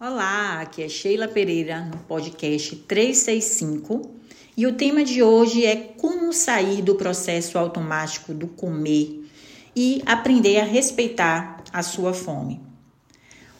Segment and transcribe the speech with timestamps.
[0.00, 4.14] Olá, aqui é Sheila Pereira no podcast 365
[4.56, 9.28] e o tema de hoje é como sair do processo automático do comer
[9.74, 12.60] e aprender a respeitar a sua fome.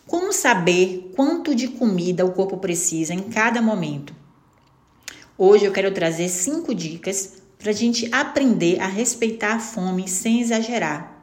[0.06, 4.14] Como saber quanto de comida o corpo precisa em cada momento?
[5.36, 10.40] Hoje eu quero trazer cinco dicas para a gente aprender a respeitar a fome sem
[10.40, 11.17] exagerar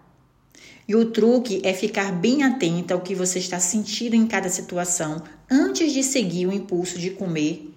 [0.87, 5.23] e o truque é ficar bem atenta ao que você está sentindo em cada situação
[5.49, 7.73] antes de seguir o impulso de comer,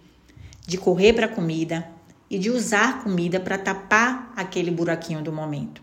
[0.67, 1.89] de correr para a comida
[2.31, 5.81] e de usar comida para tapar aquele buraquinho do momento.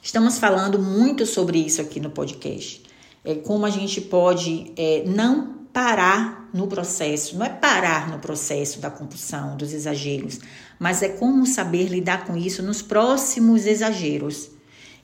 [0.00, 2.82] Estamos falando muito sobre isso aqui no podcast.
[3.24, 8.80] É como a gente pode é, não parar no processo, não é parar no processo
[8.80, 10.38] da compulsão, dos exageros,
[10.78, 14.55] mas é como saber lidar com isso nos próximos exageros.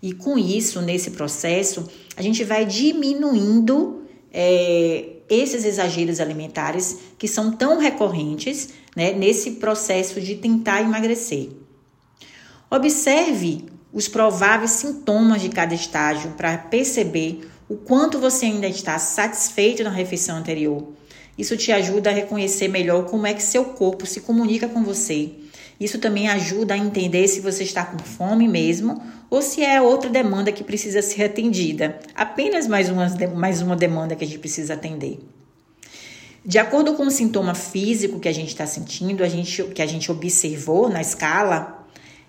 [0.03, 4.03] E com isso, nesse processo, a gente vai diminuindo
[4.33, 11.51] é, esses exageros alimentares que são tão recorrentes né, nesse processo de tentar emagrecer.
[12.69, 19.85] Observe os prováveis sintomas de cada estágio para perceber o quanto você ainda está satisfeito
[19.85, 20.89] na refeição anterior.
[21.39, 25.31] Isso te ajuda a reconhecer melhor como é que seu corpo se comunica com você.
[25.83, 30.09] Isso também ajuda a entender se você está com fome mesmo ou se é outra
[30.09, 31.99] demanda que precisa ser atendida.
[32.15, 35.19] Apenas mais uma, mais uma demanda que a gente precisa atender.
[36.45, 39.87] De acordo com o sintoma físico que a gente está sentindo, a gente, que a
[39.87, 41.85] gente observou na escala,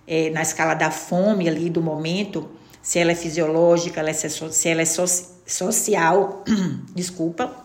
[0.08, 2.50] é, na escala da fome ali do momento,
[2.82, 5.06] se ela é fisiológica, ela é, se ela é so,
[5.46, 6.44] social,
[6.96, 7.56] desculpa,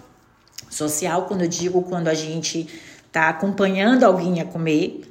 [0.69, 2.69] social quando eu digo quando a gente
[3.07, 5.08] está acompanhando alguém a comer,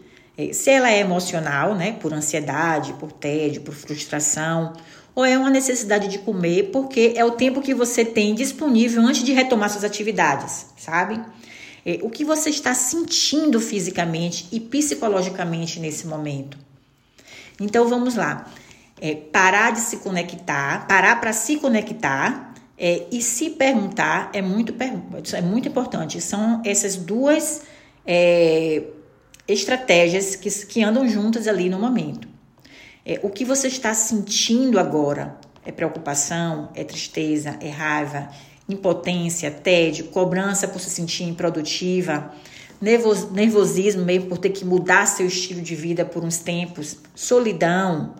[0.53, 4.73] se ela é emocional, né, por ansiedade, por tédio, por frustração,
[5.15, 9.23] ou é uma necessidade de comer porque é o tempo que você tem disponível antes
[9.23, 11.19] de retomar suas atividades, sabe?
[11.83, 16.55] É, o que você está sentindo fisicamente e psicologicamente nesse momento.
[17.59, 18.47] Então vamos lá.
[19.01, 24.75] É, parar de se conectar, parar para se conectar é, e se perguntar é muito,
[25.33, 26.21] é muito importante.
[26.21, 27.63] São essas duas
[28.05, 28.83] é,
[29.47, 32.27] estratégias que, que andam juntas ali no momento.
[33.05, 38.29] É, o que você está sentindo agora é preocupação, é tristeza, é raiva,
[38.67, 42.33] impotência, tédio, cobrança por se sentir improdutiva,
[42.81, 48.15] nervos, nervosismo meio por ter que mudar seu estilo de vida por uns tempos, solidão.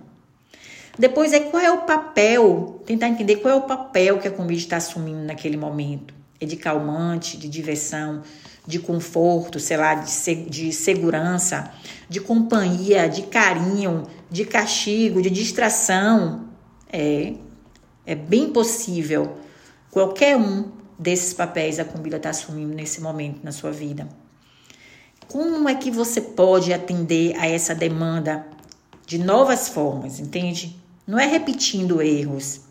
[0.97, 4.59] Depois é qual é o papel, tentar entender qual é o papel que a comida
[4.59, 6.16] está assumindo naquele momento.
[6.39, 8.21] É de calmante, de diversão,
[8.65, 11.71] de conforto, sei lá, de, de segurança,
[12.09, 16.47] de companhia, de carinho, de castigo, de distração.
[16.91, 17.33] É,
[18.05, 19.37] é bem possível
[19.91, 24.07] qualquer um desses papéis a comida está assumindo nesse momento na sua vida.
[25.27, 28.47] Como é que você pode atender a essa demanda
[29.05, 30.81] de novas formas, entende?
[31.05, 32.61] Não é repetindo erros,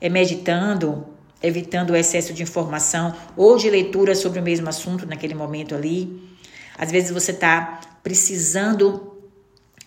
[0.00, 1.06] é meditando,
[1.42, 6.22] evitando o excesso de informação ou de leitura sobre o mesmo assunto naquele momento ali.
[6.76, 9.12] Às vezes você está precisando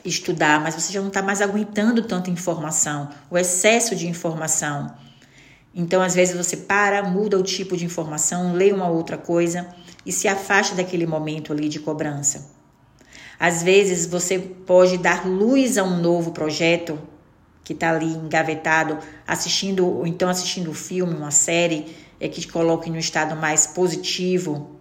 [0.06, 4.96] estudar, mas você já não está mais aguentando tanta informação, o excesso de informação.
[5.74, 9.68] Então, às vezes você para, muda o tipo de informação, lê uma outra coisa
[10.06, 12.56] e se afasta daquele momento ali de cobrança.
[13.40, 16.98] Às vezes você pode dar luz a um novo projeto
[17.68, 18.98] que está ali engavetado,
[19.28, 23.68] assistindo, ou então assistindo um filme, uma série, é que te coloque no estado mais
[23.68, 24.72] positivo.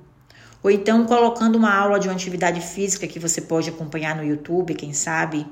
[0.63, 4.73] Ou então colocando uma aula de uma atividade física que você pode acompanhar no YouTube,
[4.77, 5.45] quem sabe.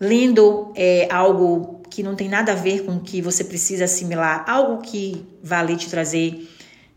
[0.00, 4.42] Lendo é, algo que não tem nada a ver com o que você precisa assimilar,
[4.48, 6.48] algo que vale te trazer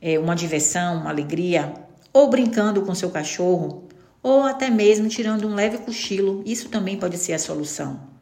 [0.01, 1.73] é, uma diversão, uma alegria,
[2.13, 3.83] ou brincando com seu cachorro,
[4.23, 8.14] ou até mesmo tirando um leve cochilo, isso também pode ser a solução.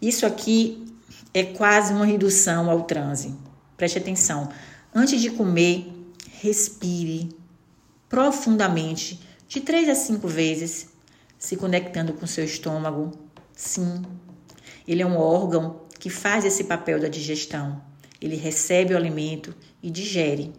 [0.00, 0.84] Isso aqui
[1.32, 3.34] é quase uma redução ao transe.
[3.76, 4.48] Preste atenção.
[4.94, 5.92] Antes de comer,
[6.40, 7.28] respire
[8.08, 10.88] profundamente, de três a cinco vezes,
[11.38, 13.12] se conectando com seu estômago.
[13.52, 14.02] Sim,
[14.86, 17.82] ele é um órgão que faz esse papel da digestão.
[18.20, 20.52] Ele recebe o alimento e digere.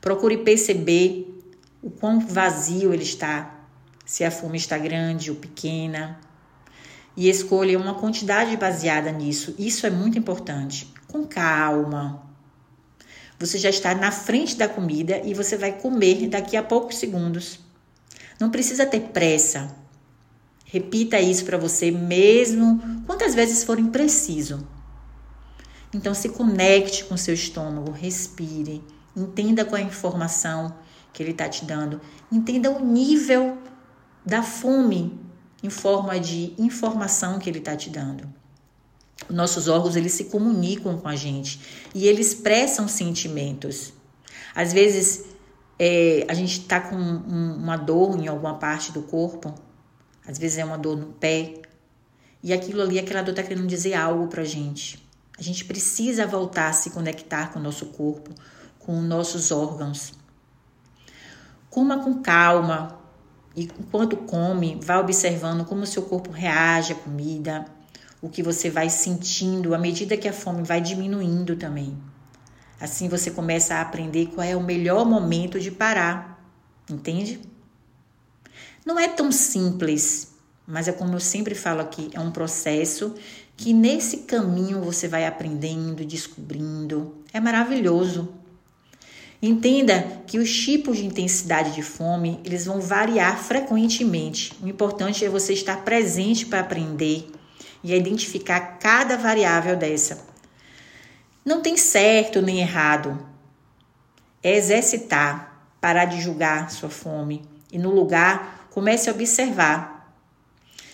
[0.00, 1.34] Procure perceber
[1.82, 3.66] o quão vazio ele está,
[4.04, 6.20] se a fome está grande ou pequena,
[7.18, 9.52] e escolha uma quantidade baseada nisso.
[9.58, 10.94] Isso é muito importante.
[11.08, 12.22] Com calma.
[13.40, 17.58] Você já está na frente da comida e você vai comer daqui a poucos segundos.
[18.38, 19.74] Não precisa ter pressa.
[20.64, 24.64] Repita isso para você mesmo quantas vezes for preciso.
[25.92, 28.80] Então se conecte com seu estômago, respire,
[29.16, 30.72] Entenda qual é a informação
[31.12, 32.00] que ele está te dando.
[32.30, 33.58] Entenda o nível
[34.24, 35.18] da fome
[35.62, 38.28] em forma de informação que ele está te dando.
[39.28, 41.60] Nossos órgãos eles se comunicam com a gente
[41.94, 43.92] e eles expressam sentimentos.
[44.54, 45.24] Às vezes
[45.78, 49.54] é, a gente está com um, uma dor em alguma parte do corpo,
[50.26, 51.54] às vezes é uma dor no pé,
[52.42, 55.04] e aquilo ali, aquela dor está querendo dizer algo para a gente.
[55.38, 58.32] A gente precisa voltar a se conectar com o nosso corpo,
[58.78, 60.12] com nossos órgãos.
[61.70, 62.98] Coma com calma
[63.58, 67.66] e enquanto come, vá observando como o seu corpo reage à comida,
[68.22, 71.98] o que você vai sentindo à medida que a fome vai diminuindo também.
[72.80, 76.40] Assim você começa a aprender qual é o melhor momento de parar,
[76.88, 77.40] entende?
[78.86, 80.34] Não é tão simples,
[80.64, 83.12] mas é como eu sempre falo aqui, é um processo
[83.56, 87.16] que nesse caminho você vai aprendendo, descobrindo.
[87.32, 88.32] É maravilhoso.
[89.40, 94.52] Entenda que os tipos de intensidade de fome, eles vão variar frequentemente.
[94.60, 97.30] O importante é você estar presente para aprender
[97.82, 100.26] e identificar cada variável dessa.
[101.44, 103.16] Não tem certo nem errado.
[104.42, 107.42] É exercitar, parar de julgar sua fome
[107.72, 110.12] e no lugar comece a observar.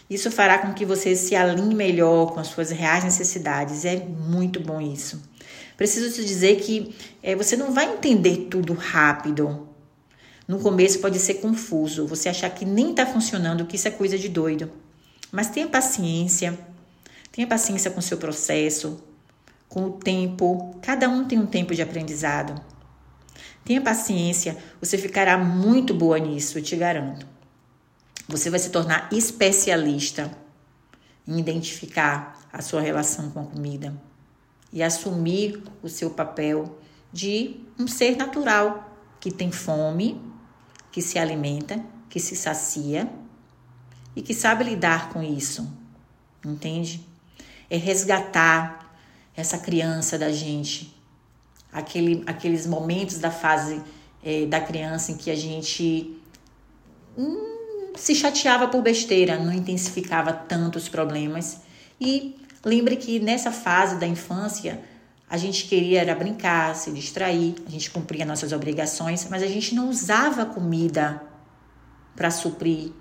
[0.08, 3.86] Isso fará com que você se alinhe melhor com as suas reais necessidades.
[3.86, 5.22] É muito bom isso.
[5.76, 9.68] Preciso te dizer que é, você não vai entender tudo rápido.
[10.46, 14.16] No começo pode ser confuso, você achar que nem está funcionando, que isso é coisa
[14.16, 14.70] de doido.
[15.32, 16.56] Mas tenha paciência,
[17.32, 19.02] tenha paciência com o seu processo,
[19.68, 20.78] com o tempo.
[20.80, 22.60] Cada um tem um tempo de aprendizado.
[23.64, 27.26] Tenha paciência, você ficará muito boa nisso, eu te garanto.
[28.28, 30.30] Você vai se tornar especialista
[31.26, 34.13] em identificar a sua relação com a comida
[34.74, 36.76] e assumir o seu papel
[37.12, 40.20] de um ser natural que tem fome,
[40.90, 41.80] que se alimenta,
[42.10, 43.08] que se sacia
[44.16, 45.72] e que sabe lidar com isso.
[46.44, 47.06] Entende?
[47.70, 48.98] É resgatar
[49.36, 50.92] essa criança da gente,
[51.72, 53.80] aquele, aqueles momentos da fase
[54.24, 56.20] é, da criança em que a gente
[57.16, 61.60] hum, se chateava por besteira, não intensificava tanto os problemas
[62.00, 64.80] e Lembre que nessa fase da infância,
[65.28, 69.74] a gente queria era brincar, se distrair, a gente cumpria nossas obrigações, mas a gente
[69.74, 71.22] não usava comida
[72.16, 72.92] para suprir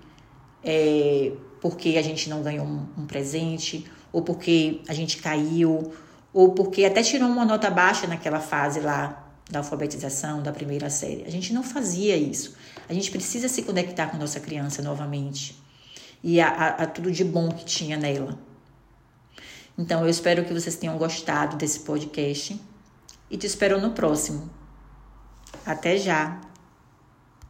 [0.62, 5.92] é, porque a gente não ganhou um, um presente, ou porque a gente caiu,
[6.32, 11.24] ou porque até tirou uma nota baixa naquela fase lá da alfabetização, da primeira série.
[11.26, 12.54] A gente não fazia isso.
[12.88, 15.62] A gente precisa se conectar com nossa criança novamente
[16.22, 18.38] e a, a, a tudo de bom que tinha nela.
[19.76, 22.60] Então eu espero que vocês tenham gostado desse podcast
[23.30, 24.48] e te espero no próximo.
[25.66, 26.40] Até já!